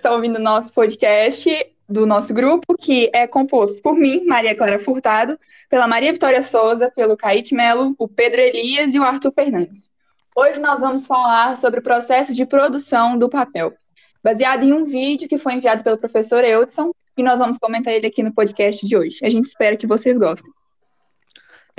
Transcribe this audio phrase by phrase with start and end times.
[0.00, 1.50] estão ouvindo o nosso podcast
[1.86, 5.38] do nosso grupo, que é composto por mim, Maria Clara Furtado,
[5.68, 9.90] pela Maria Vitória Souza, pelo Kaique Melo, o Pedro Elias e o Arthur Fernandes.
[10.34, 13.74] Hoje nós vamos falar sobre o processo de produção do papel,
[14.24, 18.06] baseado em um vídeo que foi enviado pelo professor Eudson, e nós vamos comentar ele
[18.06, 19.18] aqui no podcast de hoje.
[19.22, 20.50] A gente espera que vocês gostem.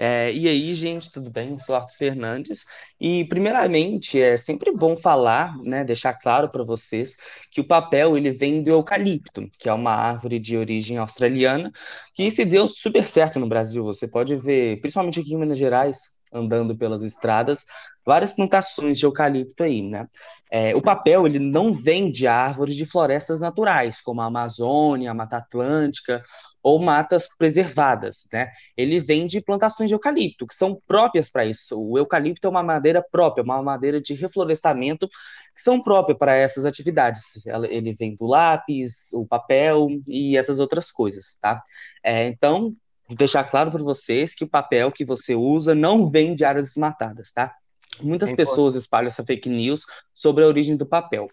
[0.04, 1.52] É, e aí, gente, tudo bem?
[1.52, 2.66] Eu sou Arthur Fernandes
[3.00, 7.16] e, primeiramente, é sempre bom falar, né, deixar claro para vocês
[7.52, 11.72] que o papel ele vem do eucalipto, que é uma árvore de origem australiana
[12.16, 13.84] que se deu super certo no Brasil.
[13.84, 16.00] Você pode ver, principalmente aqui em Minas Gerais,
[16.34, 17.64] andando pelas estradas,
[18.04, 20.08] várias plantações de eucalipto aí, né?
[20.52, 25.14] É, o papel ele não vem de árvores de florestas naturais, como a Amazônia, a
[25.14, 26.22] Mata Atlântica
[26.64, 28.52] ou matas preservadas, né?
[28.78, 31.80] Ele vem de plantações de eucalipto, que são próprias para isso.
[31.82, 35.08] O eucalipto é uma madeira própria, uma madeira de reflorestamento
[35.56, 37.46] que são próprias para essas atividades.
[37.70, 41.64] Ele vem do lápis, o papel e essas outras coisas, tá?
[42.04, 42.76] É, então,
[43.10, 47.32] deixar claro para vocês que o papel que você usa não vem de áreas desmatadas,
[47.32, 47.56] tá?
[48.04, 51.30] Muitas pessoas espalham essa fake news sobre a origem do papel.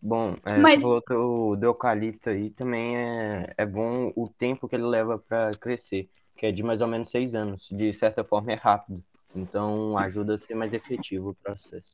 [0.00, 0.74] Bom, é, Mas...
[0.74, 4.84] você falou que o do eucalipto aí também é, é bom o tempo que ele
[4.84, 7.68] leva para crescer, que é de mais ou menos seis anos.
[7.72, 9.02] De certa forma é rápido,
[9.34, 11.92] então ajuda a ser mais efetivo o processo.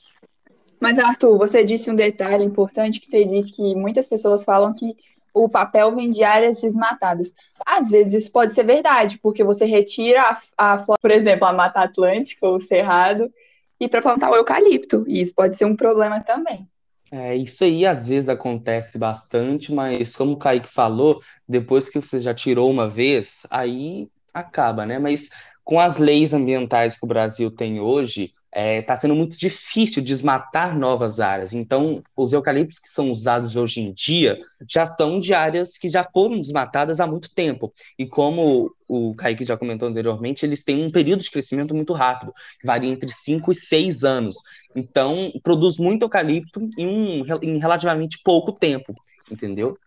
[0.80, 4.96] Mas Arthur, você disse um detalhe importante que você disse que muitas pessoas falam que
[5.34, 7.34] o papel vem de áreas desmatadas.
[7.64, 10.22] Às vezes isso pode ser verdade, porque você retira
[10.56, 13.30] a, a por exemplo, a Mata Atlântica ou o Cerrado
[13.78, 15.04] e para plantar o eucalipto.
[15.06, 16.68] E isso pode ser um problema também.
[17.12, 22.20] É, isso aí às vezes acontece bastante, mas como o Kaique falou, depois que você
[22.20, 24.98] já tirou uma vez, aí acaba, né?
[24.98, 25.28] Mas
[25.64, 30.02] com as leis ambientais que o Brasil tem hoje, está é, tá sendo muito difícil
[30.02, 31.54] desmatar novas áreas.
[31.54, 36.02] Então, os eucaliptos que são usados hoje em dia já são de áreas que já
[36.02, 37.72] foram desmatadas há muito tempo.
[37.96, 42.34] E como o Kaique já comentou anteriormente, eles têm um período de crescimento muito rápido,
[42.60, 44.36] que varia entre 5 e 6 anos.
[44.74, 48.94] Então, produz muito eucalipto em, um, em relativamente pouco tempo,
[49.30, 49.78] entendeu?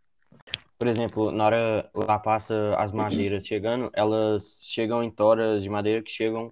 [0.79, 6.01] Por exemplo, na hora lá passa as madeiras chegando, elas chegam em toras de madeira
[6.01, 6.49] que chegam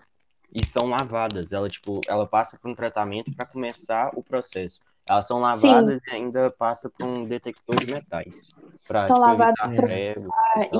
[0.53, 1.51] e são lavadas.
[1.51, 4.79] Ela, tipo, ela passa por um tratamento para começar o processo.
[5.09, 6.11] Elas são lavadas Sim.
[6.11, 8.49] e ainda passa por um detector de metais.
[8.87, 10.15] Pra, são tipo, lavadas para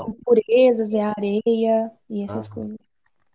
[0.06, 2.76] impurezas e areia e essas coisas.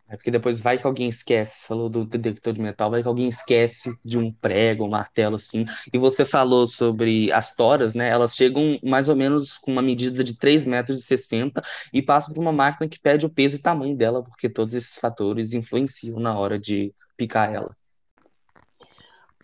[0.09, 3.27] É porque depois vai que alguém esquece, falou do detector de metal, vai que alguém
[3.27, 5.65] esquece de um prego, um martelo assim.
[5.91, 8.09] E você falou sobre as toras, né?
[8.09, 12.33] Elas chegam mais ou menos com uma medida de 3 metros e 60 e passam
[12.33, 16.21] por uma máquina que pede o peso e tamanho dela, porque todos esses fatores influenciam
[16.21, 17.75] na hora de picar ela.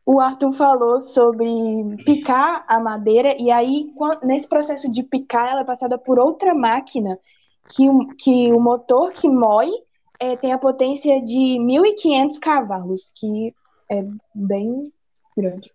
[0.05, 1.45] O Arthur falou sobre
[2.05, 3.89] picar a madeira, e aí,
[4.23, 7.17] nesse processo de picar, ela é passada por outra máquina
[7.69, 7.85] que,
[8.17, 9.71] que o motor que moe
[10.23, 13.53] é, tem a potência de 1.500 cavalos, que
[13.91, 14.03] é
[14.33, 14.91] bem
[15.35, 15.69] grande.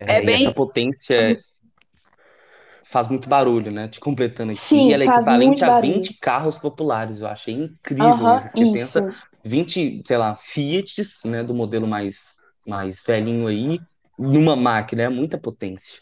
[0.00, 0.36] É, é bem...
[0.36, 1.38] Essa potência
[2.82, 3.88] faz muito barulho, né?
[3.88, 4.60] Te completando aqui.
[4.60, 7.20] Sim, ela é equivalente a 20 carros populares.
[7.20, 8.06] Eu achei incrível.
[8.06, 8.72] Uh -huh, porque isso.
[8.72, 9.14] pensa
[9.44, 11.42] 20, sei lá, Fiats, né?
[11.42, 13.78] Do modelo mais, mais velhinho aí,
[14.18, 16.00] numa máquina, é muita potência.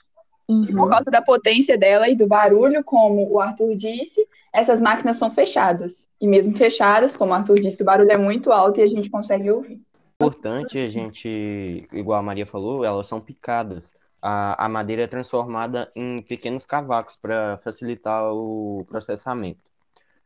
[0.49, 0.67] Uhum.
[0.67, 5.31] Por causa da potência dela e do barulho, como o Arthur disse, essas máquinas são
[5.31, 6.09] fechadas.
[6.21, 9.11] E mesmo fechadas, como o Arthur disse, o barulho é muito alto e a gente
[9.11, 9.81] consegue ouvir.
[10.17, 13.93] Importante a gente, igual a Maria falou, elas são picadas.
[14.21, 19.61] A, a madeira é transformada em pequenos cavacos para facilitar o processamento.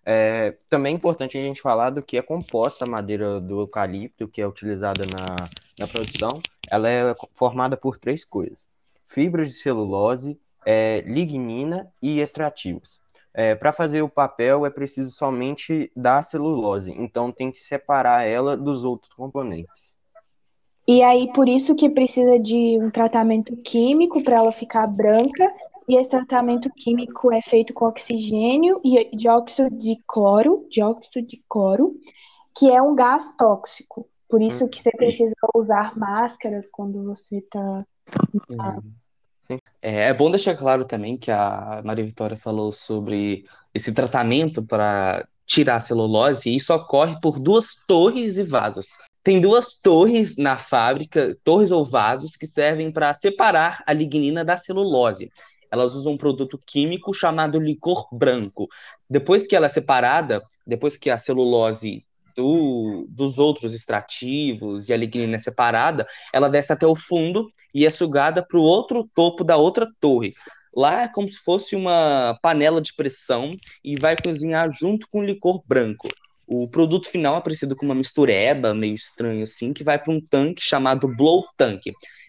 [0.04, 4.28] É, também é importante a gente falar do que é composta a madeira do eucalipto,
[4.28, 5.48] que é utilizada na,
[5.78, 6.41] na produção.
[6.69, 8.69] Ela é formada por três coisas:
[9.04, 13.00] fibras de celulose, é, lignina e extrativos.
[13.38, 18.56] É, para fazer o papel é preciso somente da celulose, então tem que separar ela
[18.56, 19.98] dos outros componentes.
[20.88, 25.52] E aí, por isso que precisa de um tratamento químico para ela ficar branca,
[25.86, 31.94] e esse tratamento químico é feito com oxigênio e dióxido de cloro, dióxido de cloro,
[32.56, 34.08] que é um gás tóxico.
[34.31, 37.84] Por isso que você precisa usar máscaras quando você está
[39.82, 45.26] é, é bom deixar claro também que a Maria Vitória falou sobre esse tratamento para
[45.46, 48.88] tirar a celulose, e isso ocorre por duas torres e vasos.
[49.22, 54.56] Tem duas torres na fábrica, torres ou vasos, que servem para separar a lignina da
[54.56, 55.31] celulose.
[55.70, 58.69] Elas usam um produto químico chamado licor branco.
[59.10, 62.04] Depois que ela é separada, depois que a celulose
[62.37, 67.87] do, dos outros extrativos e a lignina é separada, ela desce até o fundo e
[67.87, 70.35] é sugada para o outro topo da outra torre.
[70.75, 75.25] Lá é como se fosse uma panela de pressão e vai cozinhar junto com o
[75.25, 76.09] licor branco.
[76.47, 80.21] O produto final é parecido com uma mistureba meio estranha assim, que vai para um
[80.21, 81.83] tanque chamado blow tank.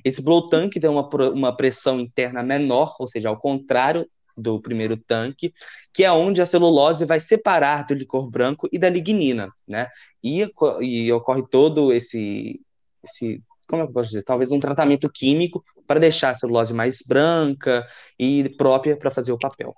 [0.03, 4.95] Esse blow tank tem uma, uma pressão interna menor, ou seja, ao contrário do primeiro
[4.95, 5.53] tanque,
[5.91, 9.87] que é onde a celulose vai separar do licor branco e da lignina, né?
[10.23, 10.47] E,
[10.81, 12.61] e ocorre todo esse,
[13.03, 14.23] esse, como é que eu posso dizer?
[14.23, 17.85] Talvez um tratamento químico para deixar a celulose mais branca
[18.19, 19.75] e própria para fazer o papel.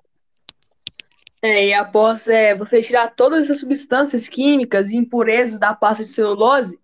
[1.41, 6.09] É, e após é, você tirar todas essas substâncias químicas e impurezas da pasta de
[6.09, 6.77] celulose,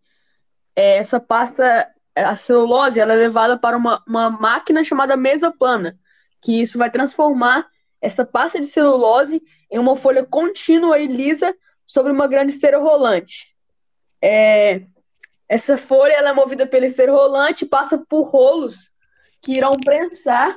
[0.76, 6.00] é, essa pasta, a celulose, ela é levada para uma, uma máquina chamada mesa plana,
[6.46, 7.68] que isso vai transformar
[8.00, 13.56] essa pasta de celulose em uma folha contínua e lisa sobre uma grande esteira rolante.
[14.22, 14.84] É,
[15.50, 18.92] essa folha ela é movida pela esteira rolante e passa por rolos
[19.42, 20.56] que irão prensar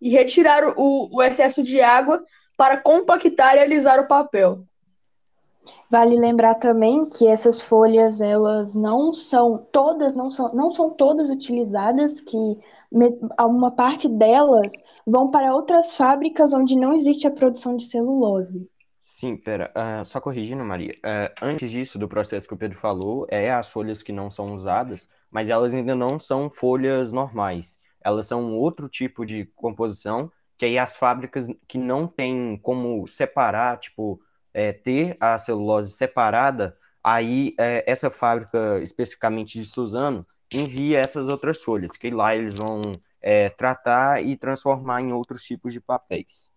[0.00, 2.24] e retirar o, o excesso de água
[2.56, 4.64] para compactar e alisar o papel.
[5.90, 11.30] Vale lembrar também que essas folhas, elas não são todas, não são, não são todas
[11.30, 12.36] utilizadas, que
[13.40, 14.72] uma parte delas
[15.06, 18.68] vão para outras fábricas onde não existe a produção de celulose.
[19.02, 20.94] Sim, pera, uh, só corrigindo, Maria.
[20.98, 24.52] Uh, antes disso, do processo que o Pedro falou, é as folhas que não são
[24.52, 27.78] usadas, mas elas ainda não são folhas normais.
[28.04, 33.78] Elas são outro tipo de composição que aí as fábricas que não têm como separar,
[33.78, 34.20] tipo,
[34.56, 41.62] é, ter a celulose separada, aí é, essa fábrica, especificamente de Suzano, envia essas outras
[41.62, 42.80] folhas, que lá eles vão
[43.20, 46.50] é, tratar e transformar em outros tipos de papéis.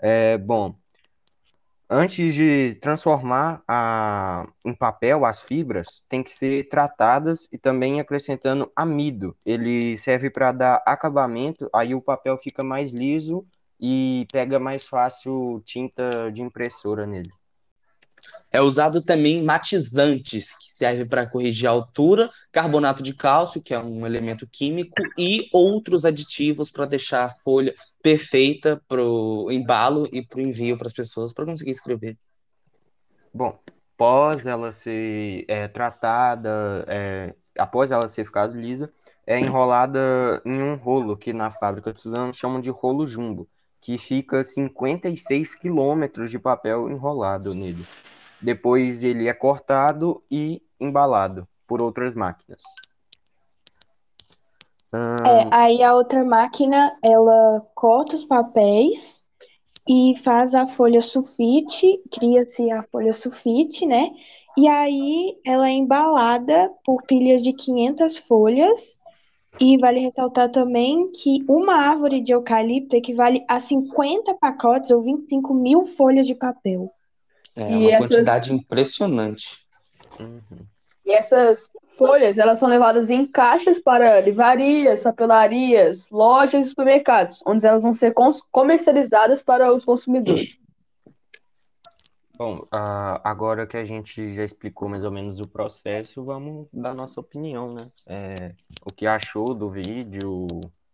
[0.00, 0.74] É, bom,
[1.88, 8.72] antes de transformar a, em papel as fibras, tem que ser tratadas e também acrescentando
[8.74, 9.36] amido.
[9.46, 13.46] Ele serve para dar acabamento, aí o papel fica mais liso
[13.80, 17.30] e pega mais fácil tinta de impressora nele.
[18.50, 23.78] É usado também matizantes, que serve para corrigir a altura, carbonato de cálcio, que é
[23.78, 30.24] um elemento químico, e outros aditivos para deixar a folha perfeita para o embalo e
[30.24, 32.16] para o envio para as pessoas para conseguir escrever.
[33.32, 33.58] Bom,
[33.94, 38.90] após ela ser é, tratada, é, após ela ser ficada lisa,
[39.26, 43.48] é enrolada em um rolo que na fábrica de Suzano chamam de rolo jumbo,
[43.80, 47.84] que fica 56 quilômetros de papel enrolado nele.
[48.40, 52.62] Depois ele é cortado e embalado por outras máquinas.
[54.92, 59.24] É, aí a outra máquina, ela corta os papéis
[59.88, 64.10] e faz a folha sulfite, cria-se a folha sulfite, né?
[64.56, 68.96] E aí ela é embalada por pilhas de 500 folhas.
[69.58, 75.54] E vale ressaltar também que uma árvore de eucalipto equivale a 50 pacotes ou 25
[75.54, 76.90] mil folhas de papel.
[77.54, 78.08] É e uma essas...
[78.08, 79.58] quantidade impressionante.
[80.20, 80.66] Uhum.
[81.04, 87.66] E essas folhas, elas são levadas em caixas para livrarias, papelarias, lojas e supermercados, onde
[87.66, 88.12] elas vão ser
[88.50, 90.58] comercializadas para os consumidores.
[92.38, 96.94] Bom, uh, agora que a gente já explicou mais ou menos o processo, vamos dar
[96.94, 97.90] nossa opinião, né?
[98.06, 98.54] É,
[98.84, 100.46] o que achou do vídeo,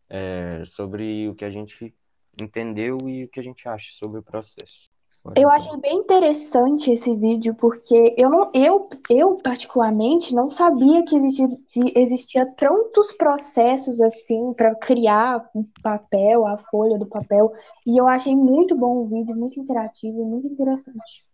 [0.08, 1.92] é, sobre o que a gente
[2.40, 4.88] entendeu e o que a gente acha sobre o processo.
[5.36, 11.16] Eu achei bem interessante esse vídeo, porque eu, não, eu, eu particularmente não sabia que
[11.16, 17.52] existia, que existia tantos processos assim para criar o papel, a folha do papel.
[17.84, 21.31] E eu achei muito bom o vídeo, muito interativo e muito interessante.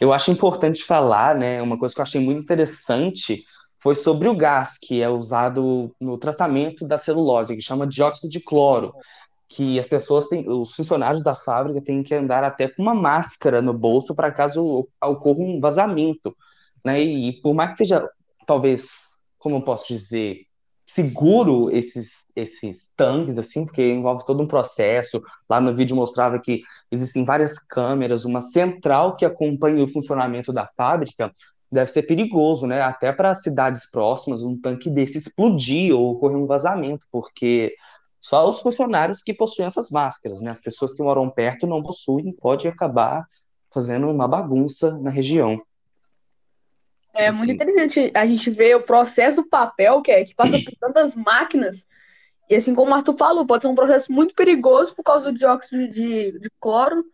[0.00, 1.60] Eu acho importante falar, né?
[1.62, 3.44] Uma coisa que eu achei muito interessante
[3.78, 8.40] foi sobre o gás que é usado no tratamento da celulose, que chama dióxido de
[8.40, 8.94] cloro
[9.48, 13.62] que as pessoas têm, os funcionários da fábrica têm que andar até com uma máscara
[13.62, 16.36] no bolso para caso ocorra um vazamento,
[16.84, 17.00] né?
[17.00, 18.08] E, por mais que seja,
[18.46, 20.46] talvez, como eu posso dizer,
[20.86, 25.22] seguro esses esses tanques assim, porque envolve todo um processo.
[25.48, 30.66] Lá no vídeo mostrava que existem várias câmeras, uma central que acompanha o funcionamento da
[30.66, 31.32] fábrica.
[31.70, 32.82] Deve ser perigoso, né?
[32.82, 37.74] Até para cidades próximas, um tanque desse explodir ou ocorrer um vazamento, porque
[38.20, 40.50] só os funcionários que possuem essas máscaras, né?
[40.50, 43.26] As pessoas que moram perto não possuem, pode acabar
[43.72, 45.60] fazendo uma bagunça na região.
[47.14, 50.74] É muito interessante a gente ver o processo do papel, que é que passa por
[50.80, 51.86] tantas máquinas.
[52.50, 55.38] E assim como o Arthur falou, pode ser um processo muito perigoso por causa do
[55.38, 57.04] dióxido de, de cloro.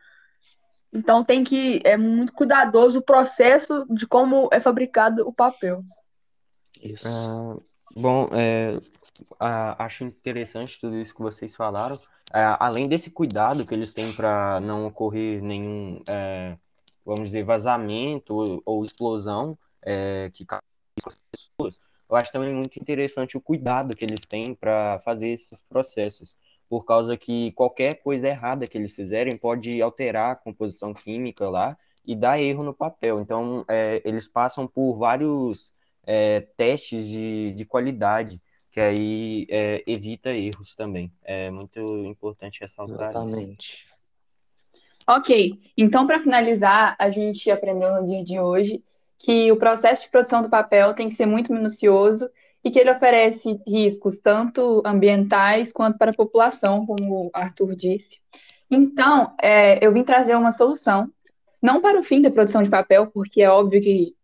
[0.92, 5.84] Então tem que é muito cuidadoso o processo de como é fabricado o papel.
[6.82, 7.06] Isso.
[7.06, 7.56] Ah,
[7.94, 8.80] bom, é,
[9.38, 11.98] ah, acho interessante tudo isso que vocês falaram.
[12.32, 16.56] É, além desse cuidado que eles têm para não ocorrer nenhum, é,
[17.04, 20.46] vamos dizer, vazamento ou, ou explosão é, que
[21.06, 25.60] as pessoas, eu acho também muito interessante o cuidado que eles têm para fazer esses
[25.68, 26.36] processos,
[26.68, 31.76] por causa que qualquer coisa errada que eles fizerem pode alterar a composição química lá
[32.06, 33.20] e dar erro no papel.
[33.20, 35.72] Então, é, eles passam por vários
[36.06, 41.12] é, testes de, de qualidade que aí é, evita erros também.
[41.24, 43.10] É muito importante ressaltar.
[43.10, 43.86] Exatamente.
[45.06, 48.82] Ok, então para finalizar, a gente aprendeu no dia de hoje
[49.20, 52.28] que o processo de produção do papel tem que ser muito minucioso
[52.64, 58.18] e que ele oferece riscos tanto ambientais quanto para a população, como o Arthur disse.
[58.70, 61.10] Então, é, eu vim trazer uma solução,
[61.60, 64.16] não para o fim da produção de papel, porque é óbvio que,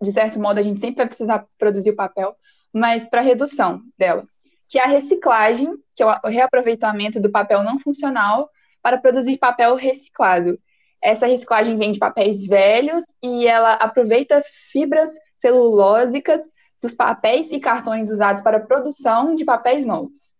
[0.00, 2.36] de certo modo, a gente sempre vai precisar produzir o papel,
[2.72, 4.24] mas para redução dela,
[4.68, 8.48] que é a reciclagem, que é o reaproveitamento do papel não funcional
[8.80, 10.60] para produzir papel reciclado.
[11.02, 16.42] Essa reciclagem vem de papéis velhos e ela aproveita fibras celulósicas
[16.80, 20.32] dos papéis e cartões usados para a produção de papéis novos.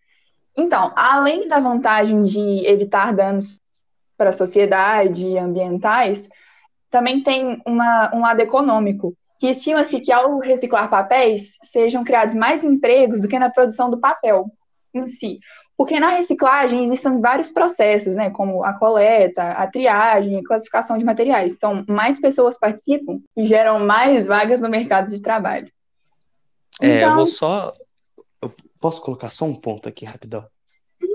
[0.57, 3.61] Então, além da vantagem de evitar danos
[4.17, 6.29] para a sociedade e ambientais,
[6.91, 12.65] também tem uma, um lado econômico, que estima-se que ao reciclar papéis sejam criados mais
[12.65, 14.47] empregos do que na produção do papel
[14.93, 15.39] em si.
[15.79, 21.05] Porque na reciclagem existem vários processos, né, como a coleta, a triagem, a classificação de
[21.05, 21.53] materiais.
[21.53, 25.71] Então, mais pessoas participam e geram mais vagas no mercado de trabalho.
[26.83, 27.11] É, então...
[27.11, 27.73] eu vou só.
[28.43, 30.45] Eu posso colocar só um ponto aqui rapidão?
[31.01, 31.09] Uhum.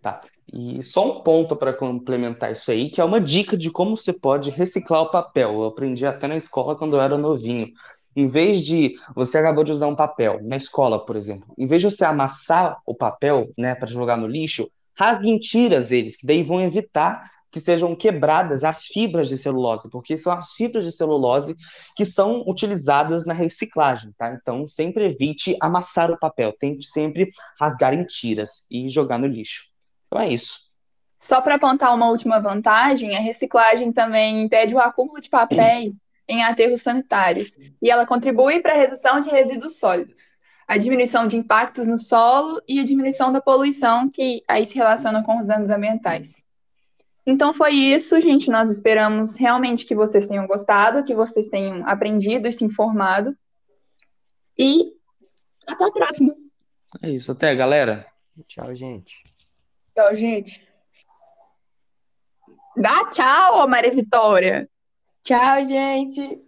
[0.00, 0.20] Tá.
[0.52, 4.12] E só um ponto para complementar isso aí, que é uma dica de como você
[4.12, 5.52] pode reciclar o papel.
[5.52, 7.72] Eu aprendi até na escola quando eu era novinho.
[8.16, 11.82] Em vez de você acabou de usar um papel na escola, por exemplo, em vez
[11.82, 16.26] de você amassar o papel, né, para jogar no lixo, rasgue em tiras eles, que
[16.26, 20.90] daí vão evitar que sejam quebradas as fibras de celulose, porque são as fibras de
[20.90, 21.54] celulose
[21.94, 24.32] que são utilizadas na reciclagem, tá?
[24.32, 27.30] Então, sempre evite amassar o papel, tente sempre
[27.60, 29.66] rasgar em tiras e jogar no lixo.
[30.08, 30.64] Então é isso.
[31.20, 36.42] Só para apontar uma última vantagem, a reciclagem também impede o acúmulo de papéis em
[36.42, 41.86] aterros sanitários e ela contribui para a redução de resíduos sólidos, a diminuição de impactos
[41.86, 46.44] no solo e a diminuição da poluição que aí se relaciona com os danos ambientais.
[47.26, 48.50] Então foi isso, gente.
[48.50, 53.36] Nós esperamos realmente que vocês tenham gostado, que vocês tenham aprendido e se informado.
[54.58, 54.92] E
[55.66, 56.34] até a próxima.
[57.02, 58.06] É isso, até, galera.
[58.46, 59.22] Tchau, gente.
[59.94, 60.66] Tchau, gente.
[62.76, 64.68] Dá tchau, Maria Vitória.
[65.24, 66.43] Tchau, gente.